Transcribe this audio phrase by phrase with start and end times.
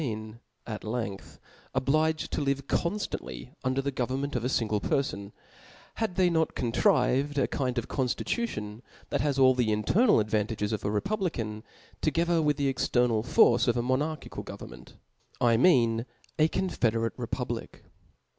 [0.01, 1.39] een, at length,
[1.75, 3.75] obliged to live conftandy us.
[3.75, 5.31] dc*r the government of a fingle perfon,
[5.97, 10.83] had they not contrived a kind of coniiicution that has all the internal advantages of
[10.83, 11.61] a republican,
[12.01, 14.95] 'together with the external force of a monarchical, govern ment,
[15.39, 16.07] I mean
[16.39, 17.83] a confederate republic.